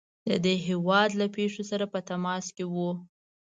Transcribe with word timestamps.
د 0.27 0.29
دې 0.45 0.55
هیواد 0.67 1.09
له 1.19 1.25
پیښو 1.35 1.63
سره 1.71 1.85
په 1.93 1.99
تماس 2.09 2.45
کې 2.55 2.65
وو. 2.73 2.91